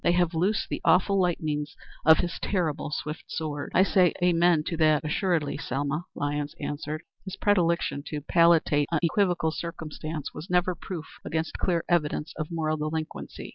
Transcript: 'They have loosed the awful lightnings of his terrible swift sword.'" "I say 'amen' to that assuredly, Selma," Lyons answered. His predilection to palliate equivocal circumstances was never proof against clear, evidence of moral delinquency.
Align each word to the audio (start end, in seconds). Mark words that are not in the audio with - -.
'They 0.03 0.13
have 0.13 0.33
loosed 0.33 0.67
the 0.67 0.81
awful 0.83 1.21
lightnings 1.21 1.75
of 2.07 2.17
his 2.17 2.39
terrible 2.41 2.89
swift 2.89 3.23
sword.'" 3.27 3.71
"I 3.75 3.83
say 3.83 4.15
'amen' 4.19 4.63
to 4.63 4.77
that 4.77 5.03
assuredly, 5.05 5.59
Selma," 5.59 6.05
Lyons 6.15 6.55
answered. 6.59 7.03
His 7.23 7.35
predilection 7.35 8.01
to 8.07 8.21
palliate 8.21 8.87
equivocal 9.03 9.51
circumstances 9.51 10.31
was 10.33 10.49
never 10.49 10.73
proof 10.73 11.05
against 11.23 11.59
clear, 11.59 11.83
evidence 11.87 12.33
of 12.35 12.47
moral 12.49 12.77
delinquency. 12.77 13.49